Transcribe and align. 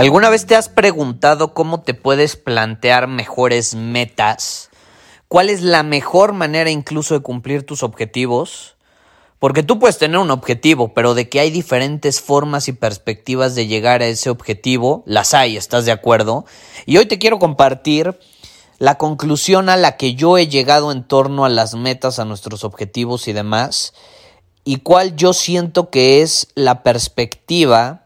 ¿Alguna 0.00 0.30
vez 0.30 0.46
te 0.46 0.56
has 0.56 0.70
preguntado 0.70 1.52
cómo 1.52 1.82
te 1.82 1.92
puedes 1.92 2.34
plantear 2.34 3.06
mejores 3.06 3.74
metas? 3.74 4.70
¿Cuál 5.28 5.50
es 5.50 5.60
la 5.60 5.82
mejor 5.82 6.32
manera 6.32 6.70
incluso 6.70 7.12
de 7.12 7.20
cumplir 7.20 7.66
tus 7.66 7.82
objetivos? 7.82 8.76
Porque 9.38 9.62
tú 9.62 9.78
puedes 9.78 9.98
tener 9.98 10.16
un 10.16 10.30
objetivo, 10.30 10.94
pero 10.94 11.12
de 11.12 11.28
que 11.28 11.38
hay 11.38 11.50
diferentes 11.50 12.22
formas 12.22 12.66
y 12.66 12.72
perspectivas 12.72 13.54
de 13.54 13.66
llegar 13.66 14.00
a 14.00 14.06
ese 14.06 14.30
objetivo, 14.30 15.02
las 15.04 15.34
hay, 15.34 15.58
¿estás 15.58 15.84
de 15.84 15.92
acuerdo? 15.92 16.46
Y 16.86 16.96
hoy 16.96 17.04
te 17.04 17.18
quiero 17.18 17.38
compartir 17.38 18.18
la 18.78 18.96
conclusión 18.96 19.68
a 19.68 19.76
la 19.76 19.98
que 19.98 20.14
yo 20.14 20.38
he 20.38 20.48
llegado 20.48 20.92
en 20.92 21.04
torno 21.04 21.44
a 21.44 21.50
las 21.50 21.74
metas, 21.74 22.18
a 22.18 22.24
nuestros 22.24 22.64
objetivos 22.64 23.28
y 23.28 23.34
demás, 23.34 23.92
y 24.64 24.76
cuál 24.76 25.14
yo 25.14 25.34
siento 25.34 25.90
que 25.90 26.22
es 26.22 26.48
la 26.54 26.82
perspectiva 26.82 27.99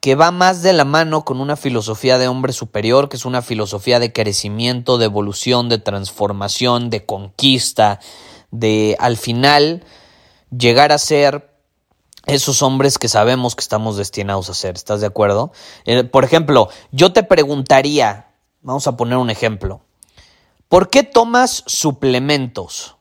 que 0.00 0.14
va 0.14 0.30
más 0.30 0.62
de 0.62 0.72
la 0.72 0.86
mano 0.86 1.24
con 1.24 1.40
una 1.40 1.56
filosofía 1.56 2.16
de 2.16 2.26
hombre 2.26 2.54
superior, 2.54 3.08
que 3.08 3.16
es 3.16 3.26
una 3.26 3.42
filosofía 3.42 3.98
de 3.98 4.12
crecimiento, 4.12 4.96
de 4.96 5.04
evolución, 5.04 5.68
de 5.68 5.78
transformación, 5.78 6.88
de 6.88 7.04
conquista, 7.04 8.00
de 8.50 8.96
al 8.98 9.18
final 9.18 9.84
llegar 10.50 10.90
a 10.90 10.98
ser 10.98 11.50
esos 12.26 12.62
hombres 12.62 12.98
que 12.98 13.08
sabemos 13.08 13.54
que 13.54 13.62
estamos 13.62 13.96
destinados 13.96 14.48
a 14.48 14.54
ser. 14.54 14.76
¿Estás 14.76 15.00
de 15.00 15.06
acuerdo? 15.06 15.52
Eh, 15.84 16.04
por 16.04 16.24
ejemplo, 16.24 16.70
yo 16.92 17.12
te 17.12 17.22
preguntaría, 17.22 18.32
vamos 18.62 18.86
a 18.86 18.96
poner 18.96 19.18
un 19.18 19.28
ejemplo, 19.28 19.82
¿por 20.68 20.88
qué 20.88 21.02
tomas 21.02 21.62
suplementos? 21.66 22.96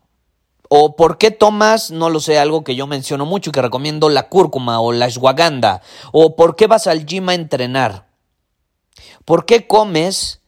¿O 0.72 0.96
por 0.96 1.18
qué 1.18 1.32
tomas, 1.32 1.90
no 1.90 2.12
lo 2.12 2.20
sé, 2.20 2.38
algo 2.38 2.64
que 2.64 2.76
yo 2.76 2.86
menciono 2.86 3.26
mucho 3.26 3.50
y 3.50 3.54
que 3.54 3.62
recomiendo, 3.62 4.08
la 4.08 4.30
cúrcuma 4.30 4.80
o 4.80 4.92
la 4.92 5.06
ashwagandha? 5.06 5.82
¿O 6.12 6.36
por 6.36 6.56
qué 6.56 6.68
vas 6.68 6.86
al 6.86 7.08
gym 7.08 7.28
a 7.30 7.34
entrenar? 7.34 8.08
¿Por 9.26 9.48
qué 9.48 9.66
comes 9.66 10.42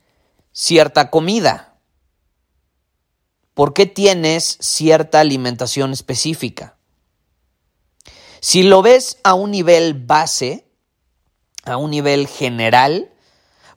cierta 0.52 1.10
comida? 1.10 1.80
¿Por 3.56 3.74
qué 3.74 3.88
tienes 3.88 4.58
cierta 4.60 5.22
alimentación 5.22 5.92
específica? 5.92 6.78
Si 8.42 8.62
lo 8.62 8.84
ves 8.84 9.18
a 9.24 9.34
un 9.34 9.50
nivel 9.50 9.96
base, 9.96 10.68
a 11.64 11.78
un 11.78 11.90
nivel 11.90 12.28
general, 12.28 13.12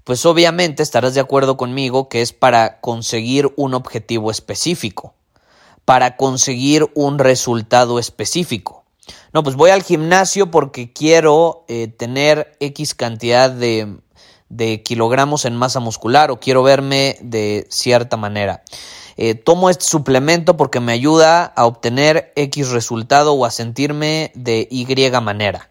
pues 0.04 0.26
obviamente 0.26 0.82
estarás 0.82 1.14
de 1.14 1.20
acuerdo 1.20 1.56
conmigo 1.56 2.10
que 2.10 2.20
es 2.20 2.34
para 2.34 2.82
conseguir 2.82 3.50
un 3.56 3.72
objetivo 3.72 4.30
específico 4.30 5.14
para 5.84 6.16
conseguir 6.16 6.90
un 6.94 7.18
resultado 7.18 7.98
específico. 7.98 8.84
No, 9.32 9.42
pues 9.42 9.56
voy 9.56 9.70
al 9.70 9.82
gimnasio 9.82 10.50
porque 10.50 10.92
quiero 10.92 11.64
eh, 11.68 11.88
tener 11.88 12.56
X 12.60 12.94
cantidad 12.94 13.50
de, 13.50 13.98
de, 14.48 14.82
kilogramos 14.82 15.44
en 15.44 15.56
masa 15.56 15.80
muscular 15.80 16.30
o 16.30 16.40
quiero 16.40 16.62
verme 16.62 17.18
de 17.20 17.66
cierta 17.68 18.16
manera. 18.16 18.62
Eh, 19.16 19.34
tomo 19.34 19.70
este 19.70 19.84
suplemento 19.84 20.56
porque 20.56 20.80
me 20.80 20.92
ayuda 20.92 21.44
a 21.44 21.66
obtener 21.66 22.32
X 22.36 22.70
resultado 22.70 23.34
o 23.34 23.44
a 23.44 23.50
sentirme 23.50 24.32
de 24.34 24.66
Y 24.70 24.86
manera. 25.20 25.70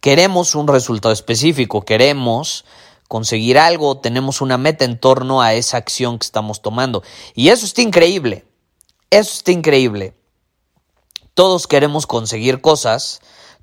Queremos 0.00 0.54
un 0.54 0.68
resultado 0.68 1.14
específico, 1.14 1.82
queremos 1.82 2.64
conseguir 3.08 3.58
algo, 3.58 3.98
tenemos 3.98 4.40
una 4.40 4.58
meta 4.58 4.84
en 4.84 4.98
torno 4.98 5.42
a 5.42 5.54
esa 5.54 5.76
acción 5.76 6.18
que 6.18 6.24
estamos 6.24 6.62
tomando. 6.62 7.02
Y 7.34 7.48
eso 7.48 7.66
está 7.66 7.82
increíble, 7.82 8.44
eso 9.10 9.32
está 9.32 9.52
increíble. 9.52 10.16
Todos 11.34 11.66
queremos 11.66 12.06
conseguir 12.06 12.60
cosas, 12.60 13.20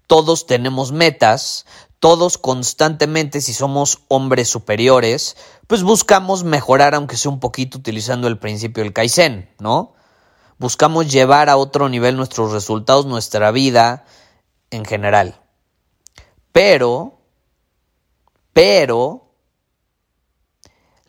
todos 0.07 0.45
tenemos 0.45 0.91
metas, 0.91 1.65
todos 1.99 2.37
constantemente, 2.37 3.41
si 3.41 3.53
somos 3.53 3.99
hombres 4.07 4.49
superiores, 4.49 5.37
pues 5.67 5.83
buscamos 5.83 6.43
mejorar, 6.43 6.95
aunque 6.95 7.15
sea 7.15 7.31
un 7.31 7.39
poquito 7.39 7.77
utilizando 7.77 8.27
el 8.27 8.39
principio 8.39 8.83
del 8.83 8.91
Kaizen, 8.91 9.49
¿no? 9.59 9.93
Buscamos 10.57 11.11
llevar 11.11 11.49
a 11.49 11.57
otro 11.57 11.89
nivel 11.89 12.17
nuestros 12.17 12.51
resultados, 12.51 13.05
nuestra 13.05 13.51
vida 13.51 14.05
en 14.69 14.83
general. 14.83 15.41
Pero, 16.51 17.19
pero, 18.53 19.30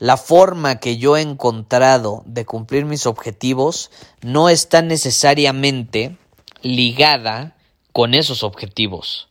la 0.02 0.16
forma 0.16 0.80
que 0.80 0.96
yo 0.96 1.16
he 1.16 1.20
encontrado 1.20 2.24
de 2.26 2.44
cumplir 2.44 2.86
mis 2.86 3.06
objetivos 3.06 3.92
no 4.20 4.48
está 4.48 4.82
necesariamente 4.82 6.16
ligada 6.60 7.54
con 7.92 8.14
esos 8.14 8.42
objetivos. 8.42 9.28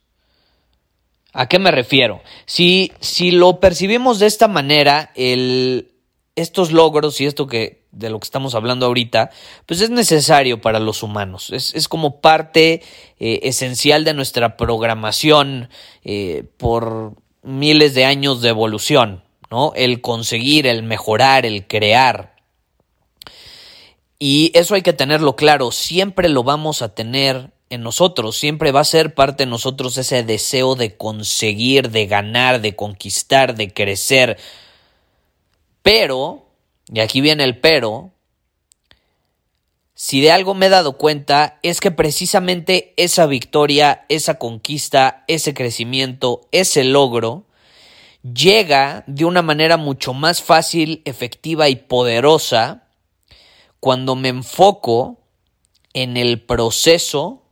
¿A 1.34 1.50
qué 1.50 1.60
me 1.60 1.72
refiero? 1.72 2.22
Si, 2.46 2.94
si 3.02 3.32
lo 3.32 3.60
percibimos 3.60 4.20
de 4.20 4.28
esta 4.28 4.48
manera, 4.48 5.12
estos 6.38 6.72
logros 6.72 7.20
y 7.20 7.26
esto 7.26 7.48
que 7.48 7.84
de 7.92 8.10
lo 8.10 8.22
que 8.22 8.26
estamos 8.28 8.56
hablando 8.56 8.86
ahorita, 8.86 9.30
pues 9.66 9.82
es 9.82 9.90
necesario 9.90 10.62
para 10.62 10.80
los 10.80 11.04
humanos. 11.04 11.50
Es, 11.52 11.90
como 11.90 12.22
parte 12.22 12.82
eh, 13.20 13.42
esencial 13.44 14.06
de 14.06 14.14
nuestra 14.14 14.56
programación 14.56 15.68
eh, 16.06 16.46
por 16.56 17.16
miles 17.44 17.94
de 17.94 18.06
años 18.06 18.42
de 18.42 18.48
evolución. 18.48 19.26
¿No? 19.52 19.74
El 19.76 20.02
conseguir, 20.02 20.66
el 20.66 20.82
mejorar, 20.82 21.46
el 21.46 21.68
crear. 21.68 22.36
Y 24.18 24.52
eso 24.56 24.76
hay 24.76 24.82
que 24.82 24.94
tenerlo 24.94 25.36
claro, 25.36 25.72
siempre 25.72 26.30
lo 26.30 26.44
vamos 26.44 26.82
a 26.82 26.96
tener 26.96 27.52
en 27.70 27.82
nosotros, 27.82 28.38
siempre 28.38 28.72
va 28.72 28.82
a 28.82 28.86
ser 28.86 29.14
parte 29.14 29.44
de 29.44 29.50
nosotros 29.50 29.98
ese 29.98 30.24
deseo 30.24 30.76
de 30.76 30.96
conseguir, 30.96 31.90
de 31.90 32.06
ganar, 32.06 32.62
de 32.62 32.76
conquistar, 32.76 33.56
de 33.56 33.74
crecer. 33.74 34.38
Pero, 35.82 36.46
y 36.92 37.00
aquí 37.00 37.20
viene 37.22 37.44
el 37.44 37.60
pero, 37.60 38.12
si 39.96 40.22
de 40.22 40.32
algo 40.32 40.54
me 40.54 40.68
he 40.68 40.70
dado 40.70 40.98
cuenta 40.98 41.60
es 41.62 41.80
que 41.80 41.92
precisamente 41.92 42.94
esa 42.98 43.26
victoria, 43.26 44.06
esa 44.10 44.40
conquista, 44.40 45.24
ese 45.28 45.54
crecimiento, 45.54 46.48
ese 46.52 46.84
logro, 46.84 47.46
llega 48.24 49.04
de 49.08 49.26
una 49.26 49.42
manera 49.42 49.78
mucho 49.78 50.14
más 50.14 50.42
fácil, 50.42 51.02
efectiva 51.06 51.70
y 51.70 51.76
poderosa 51.76 52.88
cuando 53.80 54.16
me 54.16 54.30
enfoco 54.30 55.20
en 55.94 56.18
el 56.18 56.42
proceso 56.42 57.44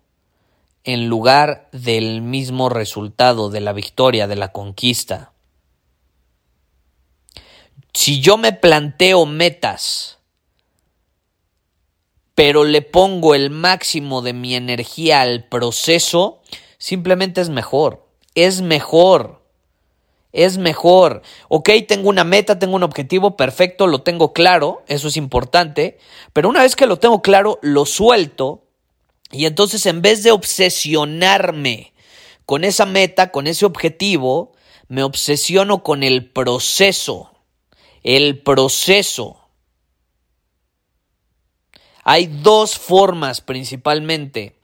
en 0.83 1.07
lugar 1.07 1.69
del 1.71 2.21
mismo 2.21 2.69
resultado, 2.69 3.50
de 3.50 3.60
la 3.60 3.74
victoria, 3.74 4.27
de 4.27 4.36
la 4.36 4.51
conquista. 4.51 5.33
Si 7.94 8.21
yo 8.21 8.38
me 8.38 8.54
planteo 8.54 9.25
metas, 9.25 10.19
pero 12.33 12.63
le 12.63 12.81
pongo 12.81 13.36
el 13.36 13.50
máximo 13.50 14.21
de 14.21 14.33
mi 14.33 14.56
energía 14.56 15.21
al 15.21 15.44
proceso, 15.45 16.42
simplemente 16.77 17.42
es 17.42 17.50
mejor. 17.50 18.07
Es 18.36 18.62
mejor 18.62 19.38
es 20.31 20.58
mejor. 20.58 21.22
Ok, 21.48 21.70
tengo 21.88 22.10
una 22.10 22.24
meta, 22.24 22.60
tengo 22.60 22.76
un 22.76 22.84
objetivo, 22.84 23.36
perfecto, 23.36 23.88
lo 23.88 24.02
tengo 24.02 24.34
claro, 24.34 24.84
eso 24.88 25.08
es 25.08 25.18
importante, 25.18 25.98
pero 26.34 26.50
una 26.50 26.62
vez 26.62 26.76
que 26.76 26.86
lo 26.88 26.98
tengo 26.98 27.22
claro, 27.22 27.60
lo 27.62 27.86
suelto 27.86 28.68
y 29.31 29.46
entonces 29.46 29.86
en 29.86 30.02
vez 30.02 30.24
de 30.24 30.31
obsesionarme 30.31 31.94
con 32.46 32.64
esa 32.64 32.86
meta, 32.86 33.31
con 33.31 33.48
ese 33.48 33.66
objetivo, 33.66 34.54
me 34.88 35.04
obsesiono 35.04 35.84
con 35.84 36.04
el 36.04 36.31
proceso. 36.31 37.31
el 38.02 38.42
proceso. 38.42 39.36
Hay 42.04 42.28
dos 42.28 42.78
formas 42.80 43.42
principalmente 43.42 44.58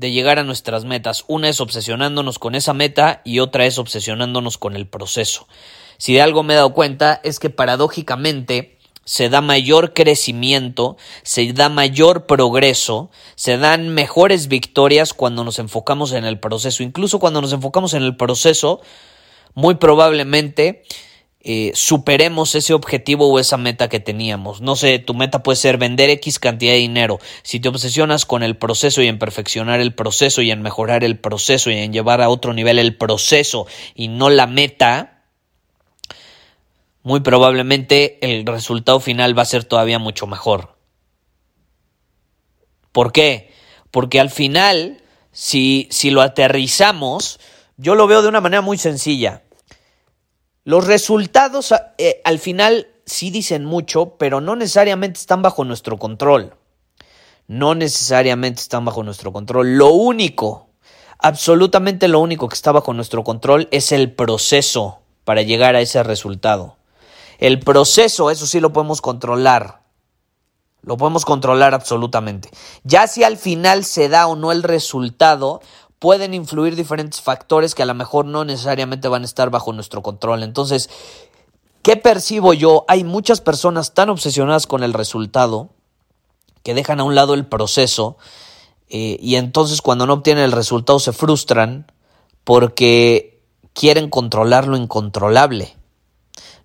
de 0.00 0.10
llegar 0.10 0.38
a 0.38 0.44
nuestras 0.44 0.86
metas. 0.86 1.24
Una 1.28 1.50
es 1.50 1.60
obsesionándonos 1.60 2.38
con 2.38 2.54
esa 2.54 2.72
meta 2.72 3.20
y 3.22 3.40
otra 3.40 3.66
es 3.66 3.78
obsesionándonos 3.78 4.56
con 4.56 4.74
el 4.74 4.86
proceso. 4.86 5.46
Si 5.98 6.14
de 6.14 6.22
algo 6.22 6.42
me 6.42 6.54
he 6.54 6.56
dado 6.56 6.72
cuenta 6.72 7.20
es 7.22 7.38
que 7.38 7.50
paradójicamente 7.50 8.78
se 9.04 9.28
da 9.28 9.42
mayor 9.42 9.92
crecimiento, 9.92 10.96
se 11.22 11.52
da 11.52 11.68
mayor 11.68 12.24
progreso, 12.24 13.10
se 13.34 13.58
dan 13.58 13.90
mejores 13.90 14.48
victorias 14.48 15.12
cuando 15.12 15.44
nos 15.44 15.58
enfocamos 15.58 16.12
en 16.12 16.24
el 16.24 16.40
proceso. 16.40 16.82
Incluso 16.82 17.18
cuando 17.18 17.42
nos 17.42 17.52
enfocamos 17.52 17.92
en 17.92 18.02
el 18.02 18.16
proceso, 18.16 18.80
muy 19.52 19.74
probablemente 19.74 20.82
eh, 21.42 21.72
superemos 21.74 22.54
ese 22.54 22.74
objetivo 22.74 23.28
o 23.28 23.38
esa 23.38 23.56
meta 23.56 23.88
que 23.88 23.98
teníamos. 23.98 24.60
No 24.60 24.76
sé, 24.76 24.98
tu 24.98 25.14
meta 25.14 25.42
puede 25.42 25.56
ser 25.56 25.78
vender 25.78 26.10
X 26.10 26.38
cantidad 26.38 26.72
de 26.72 26.78
dinero. 26.78 27.18
Si 27.42 27.60
te 27.60 27.68
obsesionas 27.70 28.26
con 28.26 28.42
el 28.42 28.58
proceso 28.58 29.00
y 29.00 29.08
en 29.08 29.18
perfeccionar 29.18 29.80
el 29.80 29.94
proceso 29.94 30.42
y 30.42 30.50
en 30.50 30.60
mejorar 30.60 31.02
el 31.02 31.18
proceso 31.18 31.70
y 31.70 31.78
en 31.78 31.92
llevar 31.94 32.20
a 32.20 32.28
otro 32.28 32.52
nivel 32.52 32.78
el 32.78 32.96
proceso 32.96 33.66
y 33.94 34.08
no 34.08 34.28
la 34.28 34.46
meta, 34.46 35.24
muy 37.02 37.20
probablemente 37.20 38.18
el 38.20 38.44
resultado 38.44 39.00
final 39.00 39.36
va 39.36 39.42
a 39.42 39.46
ser 39.46 39.64
todavía 39.64 39.98
mucho 39.98 40.26
mejor. 40.26 40.76
¿Por 42.92 43.12
qué? 43.12 43.50
Porque 43.90 44.20
al 44.20 44.28
final, 44.28 45.02
si, 45.32 45.88
si 45.90 46.10
lo 46.10 46.20
aterrizamos, 46.20 47.40
yo 47.78 47.94
lo 47.94 48.06
veo 48.06 48.20
de 48.20 48.28
una 48.28 48.42
manera 48.42 48.60
muy 48.60 48.76
sencilla. 48.76 49.42
Los 50.64 50.86
resultados 50.86 51.74
eh, 51.98 52.20
al 52.24 52.38
final 52.38 52.88
sí 53.06 53.30
dicen 53.30 53.64
mucho, 53.64 54.16
pero 54.18 54.40
no 54.40 54.56
necesariamente 54.56 55.18
están 55.18 55.42
bajo 55.42 55.64
nuestro 55.64 55.98
control. 55.98 56.54
No 57.46 57.74
necesariamente 57.74 58.60
están 58.60 58.84
bajo 58.84 59.02
nuestro 59.02 59.32
control. 59.32 59.76
Lo 59.76 59.88
único, 59.88 60.68
absolutamente 61.18 62.08
lo 62.08 62.20
único 62.20 62.48
que 62.48 62.54
está 62.54 62.72
bajo 62.72 62.92
nuestro 62.92 63.24
control 63.24 63.68
es 63.70 63.90
el 63.90 64.12
proceso 64.12 65.00
para 65.24 65.42
llegar 65.42 65.74
a 65.76 65.80
ese 65.80 66.02
resultado. 66.02 66.76
El 67.38 67.58
proceso, 67.58 68.30
eso 68.30 68.46
sí 68.46 68.60
lo 68.60 68.72
podemos 68.72 69.00
controlar. 69.00 69.80
Lo 70.82 70.96
podemos 70.96 71.24
controlar 71.24 71.74
absolutamente. 71.74 72.50
Ya 72.84 73.06
si 73.06 73.24
al 73.24 73.36
final 73.36 73.84
se 73.84 74.08
da 74.08 74.26
o 74.26 74.36
no 74.36 74.52
el 74.52 74.62
resultado, 74.62 75.60
pueden 76.00 76.34
influir 76.34 76.74
diferentes 76.74 77.20
factores 77.20 77.76
que 77.76 77.84
a 77.84 77.86
lo 77.86 77.94
mejor 77.94 78.24
no 78.24 78.44
necesariamente 78.44 79.06
van 79.06 79.22
a 79.22 79.26
estar 79.26 79.50
bajo 79.50 79.72
nuestro 79.72 80.02
control. 80.02 80.42
Entonces, 80.42 80.90
¿qué 81.82 81.96
percibo 81.96 82.54
yo? 82.54 82.84
Hay 82.88 83.04
muchas 83.04 83.40
personas 83.40 83.94
tan 83.94 84.08
obsesionadas 84.08 84.66
con 84.66 84.82
el 84.82 84.94
resultado 84.94 85.68
que 86.64 86.74
dejan 86.74 87.00
a 87.00 87.04
un 87.04 87.14
lado 87.14 87.34
el 87.34 87.46
proceso 87.46 88.16
eh, 88.88 89.18
y 89.20 89.36
entonces 89.36 89.82
cuando 89.82 90.06
no 90.06 90.14
obtienen 90.14 90.42
el 90.44 90.52
resultado 90.52 90.98
se 90.98 91.12
frustran 91.12 91.92
porque 92.44 93.42
quieren 93.74 94.08
controlar 94.08 94.66
lo 94.66 94.76
incontrolable. 94.76 95.76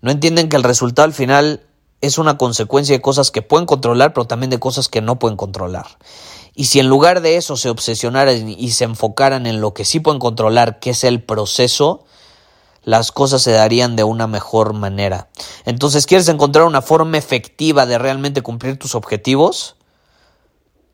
No 0.02 0.12
entienden 0.12 0.48
que 0.48 0.56
el 0.56 0.64
resultado 0.64 1.06
al 1.06 1.14
final 1.14 1.66
es 2.00 2.18
una 2.18 2.38
consecuencia 2.38 2.96
de 2.96 3.02
cosas 3.02 3.32
que 3.32 3.42
pueden 3.42 3.66
controlar, 3.66 4.14
pero 4.14 4.28
también 4.28 4.50
de 4.50 4.60
cosas 4.60 4.88
que 4.88 5.02
no 5.02 5.20
pueden 5.20 5.38
controlar. 5.38 5.88
Y 6.56 6.66
si 6.66 6.80
en 6.80 6.88
lugar 6.88 7.22
de 7.22 7.36
eso 7.36 7.58
se 7.58 7.70
obsesionaran 7.70 8.48
y 8.48 8.72
se 8.72 8.86
enfocaran 8.86 9.46
en 9.46 9.60
lo 9.60 9.74
que 9.74 9.84
sí 9.84 10.00
pueden 10.00 10.20
controlar, 10.20 10.80
que 10.80 10.92
es 10.92 11.04
el 11.04 11.22
proceso, 11.22 12.06
las 12.86 13.12
cosas 13.12 13.42
se 13.42 13.52
darían 13.52 13.96
de 13.98 14.06
una 14.06 14.28
mejor 14.28 14.74
manera. 14.74 15.28
Entonces, 15.66 16.06
¿quieres 16.06 16.30
encontrar 16.30 16.66
una 16.66 16.82
forma 16.82 17.18
efectiva 17.18 17.86
de 17.86 17.98
realmente 17.98 18.42
cumplir 18.42 18.80
tus 18.80 18.96
objetivos? 18.96 19.76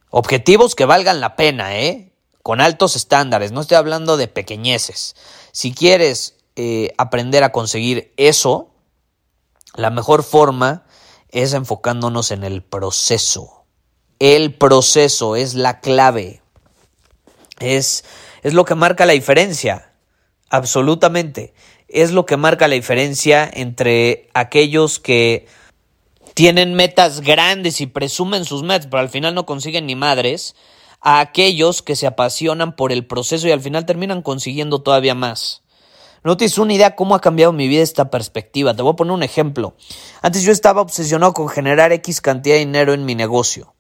Objetivos 0.10 0.74
que 0.74 0.86
valgan 0.86 1.20
la 1.20 1.36
pena, 1.36 1.78
¿eh? 1.78 2.14
Con 2.42 2.60
altos 2.60 2.96
estándares, 2.96 3.52
no 3.52 3.62
estoy 3.62 3.78
hablando 3.78 4.18
de 4.18 4.28
pequeñeces. 4.28 5.16
Si 5.52 5.74
quieres 5.74 6.38
eh, 6.56 6.94
aprender 6.98 7.44
a 7.44 7.52
conseguir 7.52 8.14
eso, 8.18 8.72
la 9.76 9.92
mejor 9.92 10.24
forma 10.24 10.86
es 11.30 11.54
enfocándonos 11.54 12.32
en 12.32 12.44
el 12.44 12.64
proceso. 12.64 13.61
El 14.22 14.54
proceso 14.54 15.36
es 15.36 15.56
la 15.56 15.80
clave. 15.80 16.44
Es, 17.58 18.06
es 18.44 18.54
lo 18.54 18.66
que 18.66 18.76
marca 18.76 19.08
la 19.08 19.14
diferencia. 19.14 19.94
Absolutamente. 20.52 21.56
Es 21.88 22.12
lo 22.12 22.28
que 22.28 22.38
marca 22.38 22.68
la 22.68 22.76
diferencia 22.76 23.50
entre 23.52 24.30
aquellos 24.36 25.00
que 25.00 25.48
tienen 26.36 26.76
metas 26.76 27.22
grandes 27.22 27.82
y 27.82 27.88
presumen 27.88 28.46
sus 28.46 28.62
metas, 28.62 28.90
pero 28.92 29.02
al 29.02 29.10
final 29.10 29.34
no 29.34 29.48
consiguen 29.48 29.88
ni 29.88 29.96
madres, 29.96 30.56
a 31.02 31.20
aquellos 31.20 31.82
que 31.82 31.96
se 31.96 32.06
apasionan 32.06 32.76
por 32.76 32.92
el 32.92 33.08
proceso 33.08 33.48
y 33.48 33.52
al 33.52 33.62
final 33.62 33.88
terminan 33.88 34.22
consiguiendo 34.22 34.84
todavía 34.84 35.16
más. 35.16 35.64
No 36.24 36.38
tienes 36.38 36.60
una 36.60 36.76
idea 36.76 36.96
cómo 36.96 37.16
ha 37.16 37.22
cambiado 37.22 37.54
mi 37.54 37.68
vida 37.68 37.82
esta 37.82 38.12
perspectiva. 38.12 38.76
Te 38.76 38.84
voy 38.84 38.94
a 38.94 38.98
poner 38.98 39.14
un 39.14 39.24
ejemplo. 39.24 39.76
Antes 40.22 40.44
yo 40.44 40.52
estaba 40.52 40.82
obsesionado 40.82 41.34
con 41.34 41.50
generar 41.50 41.92
X 41.92 42.22
cantidad 42.22 42.54
de 42.54 42.60
dinero 42.60 42.94
en 42.94 43.04
mi 43.04 43.16
negocio. 43.16 43.74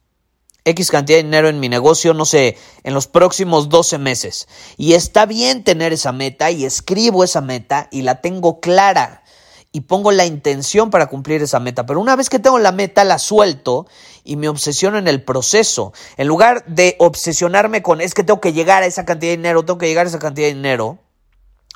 X 0.63 0.91
cantidad 0.91 1.17
de 1.17 1.23
dinero 1.23 1.49
en 1.49 1.59
mi 1.59 1.69
negocio, 1.69 2.13
no 2.13 2.25
sé, 2.25 2.57
en 2.83 2.93
los 2.93 3.07
próximos 3.07 3.69
12 3.69 3.97
meses. 3.97 4.47
Y 4.77 4.93
está 4.93 5.25
bien 5.25 5.63
tener 5.63 5.93
esa 5.93 6.11
meta 6.11 6.51
y 6.51 6.65
escribo 6.65 7.23
esa 7.23 7.41
meta 7.41 7.87
y 7.91 8.03
la 8.03 8.21
tengo 8.21 8.59
clara 8.59 9.23
y 9.71 9.81
pongo 9.81 10.11
la 10.11 10.25
intención 10.25 10.89
para 10.89 11.07
cumplir 11.07 11.41
esa 11.41 11.59
meta. 11.59 11.85
Pero 11.85 11.99
una 11.99 12.15
vez 12.15 12.29
que 12.29 12.39
tengo 12.39 12.59
la 12.59 12.71
meta, 12.71 13.03
la 13.03 13.17
suelto 13.17 13.87
y 14.23 14.35
me 14.35 14.49
obsesiono 14.49 14.97
en 14.97 15.07
el 15.07 15.23
proceso. 15.23 15.93
En 16.17 16.27
lugar 16.27 16.63
de 16.67 16.95
obsesionarme 16.99 17.81
con 17.81 18.01
es 18.01 18.13
que 18.13 18.23
tengo 18.23 18.41
que 18.41 18.53
llegar 18.53 18.83
a 18.83 18.85
esa 18.85 19.05
cantidad 19.05 19.31
de 19.31 19.37
dinero, 19.37 19.65
tengo 19.65 19.79
que 19.79 19.87
llegar 19.87 20.05
a 20.05 20.09
esa 20.09 20.19
cantidad 20.19 20.47
de 20.47 20.53
dinero 20.53 20.99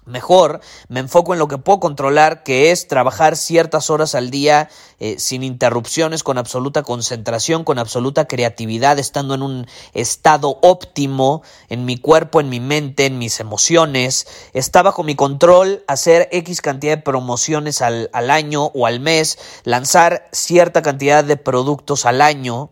Mejor 0.06 0.62
me 0.88 1.00
enfoco 1.00 1.34
en 1.34 1.40
lo 1.40 1.48
que 1.48 1.58
puedo 1.58 1.80
controlar, 1.80 2.44
que 2.44 2.72
es 2.72 2.88
trabajar 2.88 3.36
ciertas 3.36 3.90
horas 3.90 4.14
al 4.14 4.30
día 4.30 4.70
eh, 5.00 5.16
sin 5.18 5.42
interrupciones, 5.42 6.22
con 6.22 6.38
absoluta 6.38 6.84
concentración, 6.84 7.64
con 7.64 7.80
absoluta 7.80 8.26
creatividad, 8.26 9.00
estando 9.00 9.34
en 9.34 9.42
un 9.42 9.68
estado 9.94 10.60
óptimo 10.62 11.42
en 11.70 11.86
mi 11.86 11.98
cuerpo, 11.98 12.40
en 12.40 12.50
mi 12.50 12.60
mente, 12.60 13.08
en 13.08 13.18
mis 13.18 13.40
emociones. 13.40 14.28
Está 14.54 14.84
bajo 14.84 15.02
mi 15.02 15.16
control 15.16 15.84
hacer 15.88 16.30
X 16.32 16.62
cantidad 16.62 16.98
de 16.98 17.04
promociones 17.04 17.82
al, 17.82 18.12
al 18.14 18.30
año 18.30 18.66
o 18.76 18.86
al 18.86 19.00
mes, 19.00 19.40
lanzar 19.64 20.30
cierta 20.32 20.84
cantidad 20.84 21.24
de 21.24 21.38
productos 21.38 22.06
al 22.06 22.22
año. 22.22 22.70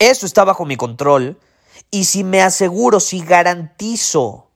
Eso 0.00 0.26
está 0.26 0.42
bajo 0.42 0.64
mi 0.64 0.76
control. 0.76 1.38
Y 1.92 2.04
si 2.04 2.24
me 2.24 2.42
aseguro, 2.42 2.98
si 2.98 3.20
garantizo 3.20 4.47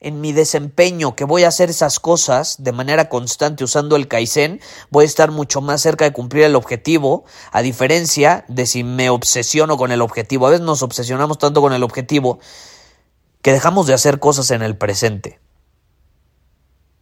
en 0.00 0.20
mi 0.20 0.32
desempeño 0.32 1.16
que 1.16 1.24
voy 1.24 1.44
a 1.44 1.48
hacer 1.48 1.70
esas 1.70 1.98
cosas 1.98 2.56
de 2.62 2.72
manera 2.72 3.08
constante 3.08 3.64
usando 3.64 3.96
el 3.96 4.08
Kaizen, 4.08 4.60
voy 4.90 5.04
a 5.04 5.06
estar 5.06 5.30
mucho 5.30 5.60
más 5.60 5.80
cerca 5.80 6.04
de 6.04 6.12
cumplir 6.12 6.44
el 6.44 6.54
objetivo, 6.54 7.24
a 7.50 7.62
diferencia 7.62 8.44
de 8.48 8.66
si 8.66 8.84
me 8.84 9.10
obsesiono 9.10 9.76
con 9.76 9.90
el 9.90 10.00
objetivo. 10.00 10.46
A 10.46 10.50
veces 10.50 10.64
nos 10.64 10.82
obsesionamos 10.82 11.38
tanto 11.38 11.60
con 11.60 11.72
el 11.72 11.82
objetivo 11.82 12.38
que 13.42 13.52
dejamos 13.52 13.86
de 13.86 13.94
hacer 13.94 14.18
cosas 14.18 14.50
en 14.50 14.62
el 14.62 14.76
presente. 14.76 15.40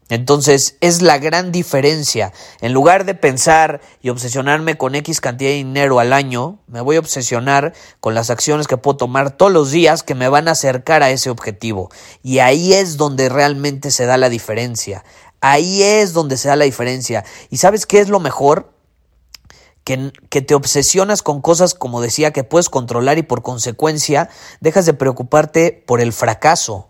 Entonces 0.08 0.76
es 0.80 1.02
la 1.02 1.18
gran 1.18 1.50
diferencia. 1.50 2.32
En 2.60 2.72
lugar 2.72 3.04
de 3.04 3.14
pensar 3.14 3.80
y 4.00 4.10
obsesionarme 4.10 4.78
con 4.78 4.94
X 4.94 5.20
cantidad 5.20 5.50
de 5.50 5.56
dinero 5.56 5.98
al 5.98 6.12
año, 6.12 6.60
me 6.68 6.80
voy 6.80 6.96
a 6.96 7.00
obsesionar 7.00 7.74
con 7.98 8.14
las 8.14 8.30
acciones 8.30 8.68
que 8.68 8.76
puedo 8.76 8.96
tomar 8.96 9.36
todos 9.36 9.50
los 9.50 9.72
días 9.72 10.04
que 10.04 10.14
me 10.14 10.28
van 10.28 10.46
a 10.46 10.52
acercar 10.52 11.02
a 11.02 11.10
ese 11.10 11.28
objetivo. 11.28 11.90
Y 12.22 12.38
ahí 12.38 12.72
es 12.72 12.96
donde 12.96 13.28
realmente 13.28 13.90
se 13.90 14.06
da 14.06 14.16
la 14.16 14.28
diferencia. 14.28 15.04
Ahí 15.40 15.82
es 15.82 16.12
donde 16.12 16.36
se 16.36 16.48
da 16.48 16.56
la 16.56 16.64
diferencia. 16.64 17.24
¿Y 17.50 17.56
sabes 17.56 17.84
qué 17.84 17.98
es 17.98 18.08
lo 18.08 18.20
mejor? 18.20 18.72
Que, 19.82 20.12
que, 20.30 20.42
te 20.42 20.56
obsesionas 20.56 21.22
con 21.22 21.40
cosas, 21.40 21.74
como 21.74 22.00
decía, 22.00 22.32
que 22.32 22.42
puedes 22.42 22.68
controlar 22.68 23.18
y 23.18 23.22
por 23.22 23.42
consecuencia 23.42 24.28
dejas 24.60 24.84
de 24.84 24.94
preocuparte 24.94 25.84
por 25.86 26.00
el 26.00 26.12
fracaso 26.12 26.88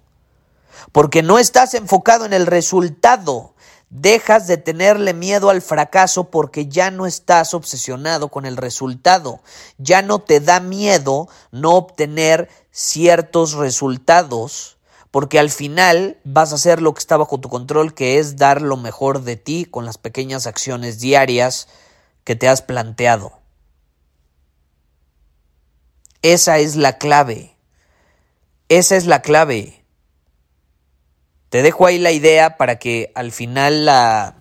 porque 0.92 1.22
no 1.22 1.38
estás 1.38 1.74
enfocado 1.74 2.24
en 2.24 2.32
el 2.32 2.46
resultado. 2.46 3.54
Dejas 3.88 4.46
de 4.46 4.56
tenerle 4.56 5.14
miedo 5.14 5.48
al 5.48 5.62
fracaso 5.62 6.30
porque 6.30 6.66
ya 6.66 6.90
no 6.90 7.06
estás 7.06 7.54
obsesionado 7.54 8.28
con 8.28 8.44
el 8.44 8.56
resultado. 8.56 9.40
Ya 9.78 10.02
no 10.02 10.18
te 10.18 10.40
da 10.40 10.60
miedo 10.60 11.28
no 11.52 11.72
obtener 11.72 12.48
ciertos 12.70 13.52
resultados 13.52 14.76
porque 15.10 15.38
al 15.38 15.50
final 15.50 16.18
vas 16.24 16.52
a 16.52 16.56
hacer 16.56 16.82
lo 16.82 16.92
que 16.92 16.98
está 16.98 17.16
bajo 17.16 17.40
tu 17.40 17.48
control, 17.48 17.94
que 17.94 18.18
es 18.18 18.36
dar 18.36 18.60
lo 18.60 18.76
mejor 18.76 19.22
de 19.22 19.36
ti 19.36 19.64
con 19.64 19.86
las 19.86 19.96
pequeñas 19.96 20.46
acciones 20.46 21.00
diarias 21.00 21.68
que 22.22 22.36
te 22.36 22.48
has 22.48 22.60
planteado. 22.60 23.32
Esa 26.20 26.58
es 26.58 26.76
la 26.76 26.98
clave. 26.98 27.56
Esa 28.68 28.96
es 28.96 29.06
la 29.06 29.22
clave. 29.22 29.85
Te 31.56 31.62
dejo 31.62 31.86
ahí 31.86 31.96
la 31.96 32.12
idea 32.12 32.58
para 32.58 32.78
que 32.78 33.12
al 33.14 33.32
final 33.32 33.86
la, 33.86 34.34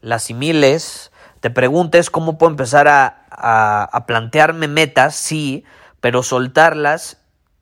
la 0.00 0.14
asimiles, 0.14 1.12
te 1.40 1.50
preguntes 1.50 2.08
cómo 2.08 2.38
puedo 2.38 2.52
empezar 2.52 2.88
a, 2.88 3.26
a 3.28 4.06
plantearme 4.06 4.66
metas, 4.66 5.14
sí, 5.14 5.64
pero 6.00 6.22
soltarlas 6.22 7.18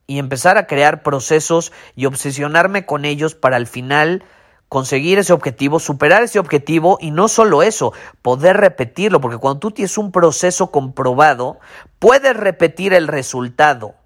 y 0.06 0.20
empezar 0.20 0.56
a 0.56 0.68
crear 0.68 1.02
procesos 1.02 1.72
y 1.96 2.06
obsesionarme 2.06 2.86
con 2.86 3.04
ellos 3.04 3.34
para 3.34 3.56
al 3.56 3.66
final 3.66 4.22
conseguir 4.68 5.18
ese 5.18 5.32
objetivo, 5.32 5.80
superar 5.80 6.22
ese 6.22 6.38
objetivo 6.38 6.96
y 7.00 7.10
no 7.10 7.26
solo 7.26 7.64
eso, 7.64 7.92
poder 8.22 8.58
repetirlo, 8.58 9.20
porque 9.20 9.38
cuando 9.38 9.58
tú 9.58 9.72
tienes 9.72 9.98
un 9.98 10.12
proceso 10.12 10.70
comprobado, 10.70 11.58
puedes 11.98 12.36
repetir 12.36 12.94
el 12.94 13.08
resultado. 13.08 13.96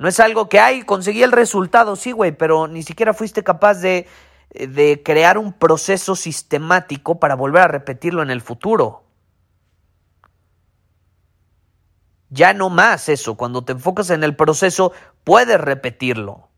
No 0.00 0.08
es 0.08 0.18
algo 0.18 0.48
que, 0.48 0.58
ay, 0.58 0.82
conseguí 0.82 1.22
el 1.22 1.30
resultado, 1.30 1.94
sí, 1.94 2.12
güey, 2.12 2.32
pero 2.32 2.66
ni 2.66 2.82
siquiera 2.82 3.12
fuiste 3.12 3.44
capaz 3.44 3.74
de, 3.82 4.08
de 4.48 5.02
crear 5.04 5.36
un 5.36 5.52
proceso 5.52 6.16
sistemático 6.16 7.20
para 7.20 7.34
volver 7.34 7.60
a 7.60 7.68
repetirlo 7.68 8.22
en 8.22 8.30
el 8.30 8.40
futuro. 8.40 9.04
Ya 12.30 12.54
no 12.54 12.70
más 12.70 13.10
eso, 13.10 13.36
cuando 13.36 13.62
te 13.62 13.72
enfocas 13.72 14.08
en 14.08 14.24
el 14.24 14.34
proceso, 14.36 14.92
puedes 15.22 15.60
repetirlo. 15.60 16.48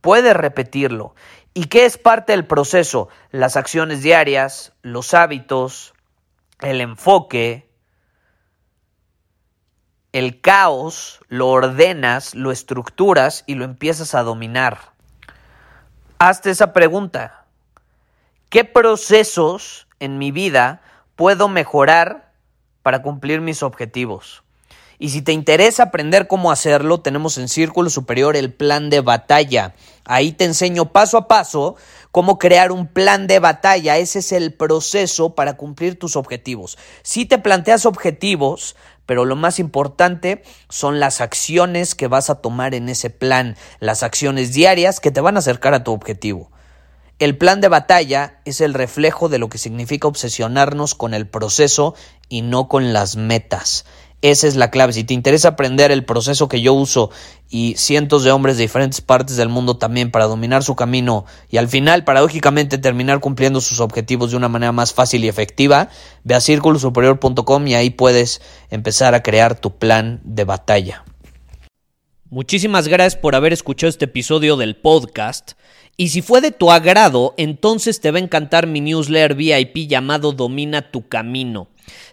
Puedes 0.00 0.36
repetirlo. 0.36 1.16
¿Y 1.54 1.64
qué 1.64 1.84
es 1.84 1.98
parte 1.98 2.30
del 2.30 2.46
proceso? 2.46 3.08
Las 3.32 3.56
acciones 3.56 4.02
diarias, 4.04 4.72
los 4.82 5.14
hábitos, 5.14 5.94
el 6.60 6.80
enfoque, 6.80 7.67
el 10.12 10.40
caos, 10.40 11.20
lo 11.28 11.48
ordenas, 11.48 12.34
lo 12.34 12.50
estructuras 12.50 13.44
y 13.46 13.54
lo 13.54 13.64
empiezas 13.64 14.14
a 14.14 14.22
dominar. 14.22 14.92
Hazte 16.18 16.50
esa 16.50 16.72
pregunta. 16.72 17.44
¿Qué 18.48 18.64
procesos 18.64 19.86
en 20.00 20.18
mi 20.18 20.30
vida 20.30 20.80
puedo 21.16 21.48
mejorar 21.48 22.32
para 22.82 23.02
cumplir 23.02 23.40
mis 23.40 23.62
objetivos? 23.62 24.42
Y 25.00 25.10
si 25.10 25.22
te 25.22 25.32
interesa 25.32 25.84
aprender 25.84 26.26
cómo 26.26 26.50
hacerlo, 26.50 27.00
tenemos 27.00 27.38
en 27.38 27.48
Círculo 27.48 27.88
Superior 27.88 28.36
el 28.36 28.52
plan 28.52 28.90
de 28.90 29.00
batalla. 29.00 29.74
Ahí 30.04 30.32
te 30.32 30.44
enseño 30.44 30.92
paso 30.92 31.18
a 31.18 31.28
paso 31.28 31.76
cómo 32.10 32.38
crear 32.38 32.72
un 32.72 32.88
plan 32.88 33.28
de 33.28 33.38
batalla. 33.38 33.96
Ese 33.96 34.18
es 34.18 34.32
el 34.32 34.52
proceso 34.52 35.36
para 35.36 35.56
cumplir 35.56 35.98
tus 35.98 36.16
objetivos. 36.16 36.78
Si 37.02 37.26
te 37.26 37.38
planteas 37.38 37.86
objetivos, 37.86 38.74
pero 39.06 39.24
lo 39.24 39.36
más 39.36 39.60
importante 39.60 40.42
son 40.68 40.98
las 40.98 41.20
acciones 41.20 41.94
que 41.94 42.08
vas 42.08 42.28
a 42.28 42.40
tomar 42.40 42.74
en 42.74 42.88
ese 42.88 43.08
plan, 43.08 43.56
las 43.78 44.02
acciones 44.02 44.52
diarias 44.52 44.98
que 44.98 45.12
te 45.12 45.20
van 45.20 45.36
a 45.36 45.38
acercar 45.38 45.74
a 45.74 45.84
tu 45.84 45.92
objetivo. 45.92 46.50
El 47.18 47.36
plan 47.36 47.60
de 47.60 47.68
batalla 47.68 48.40
es 48.44 48.60
el 48.60 48.74
reflejo 48.74 49.28
de 49.28 49.38
lo 49.38 49.48
que 49.48 49.58
significa 49.58 50.06
obsesionarnos 50.06 50.94
con 50.94 51.14
el 51.14 51.26
proceso 51.26 51.94
y 52.28 52.42
no 52.42 52.68
con 52.68 52.92
las 52.92 53.16
metas. 53.16 53.86
Esa 54.20 54.48
es 54.48 54.56
la 54.56 54.70
clave. 54.70 54.92
Si 54.92 55.04
te 55.04 55.14
interesa 55.14 55.48
aprender 55.48 55.92
el 55.92 56.04
proceso 56.04 56.48
que 56.48 56.60
yo 56.60 56.72
uso 56.74 57.10
y 57.48 57.74
cientos 57.76 58.24
de 58.24 58.32
hombres 58.32 58.56
de 58.56 58.62
diferentes 58.62 59.00
partes 59.00 59.36
del 59.36 59.48
mundo 59.48 59.76
también 59.76 60.10
para 60.10 60.24
dominar 60.24 60.64
su 60.64 60.74
camino 60.74 61.24
y 61.48 61.58
al 61.58 61.68
final, 61.68 62.02
paradójicamente, 62.02 62.78
terminar 62.78 63.20
cumpliendo 63.20 63.60
sus 63.60 63.78
objetivos 63.78 64.32
de 64.32 64.36
una 64.36 64.48
manera 64.48 64.72
más 64.72 64.92
fácil 64.92 65.24
y 65.24 65.28
efectiva, 65.28 65.88
ve 66.24 66.34
a 66.34 66.40
círculosuperior.com 66.40 67.66
y 67.68 67.74
ahí 67.74 67.90
puedes 67.90 68.42
empezar 68.70 69.14
a 69.14 69.22
crear 69.22 69.60
tu 69.60 69.78
plan 69.78 70.20
de 70.24 70.44
batalla. 70.44 71.04
Muchísimas 72.28 72.88
gracias 72.88 73.16
por 73.16 73.36
haber 73.36 73.52
escuchado 73.52 73.88
este 73.88 74.06
episodio 74.06 74.56
del 74.56 74.76
podcast. 74.76 75.52
Y 75.96 76.08
si 76.08 76.22
fue 76.22 76.40
de 76.40 76.50
tu 76.50 76.70
agrado, 76.70 77.34
entonces 77.36 78.00
te 78.00 78.10
va 78.10 78.18
a 78.18 78.22
encantar 78.22 78.66
mi 78.66 78.80
newsletter 78.80 79.34
VIP 79.34 79.88
llamado 79.88 80.32
Domina 80.32 80.90
tu 80.90 81.08
Camino. 81.08 81.68